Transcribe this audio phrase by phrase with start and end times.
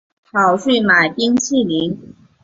[0.31, 2.15] 跑去买冰淇淋